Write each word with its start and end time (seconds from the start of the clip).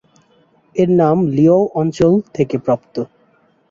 এর 0.75 0.89
নাম 0.99 1.17
লিয়াও 1.35 1.61
অঞ্চল 1.73 2.13
থেকে 2.35 2.55
প্রাপ্ত। 2.65 2.95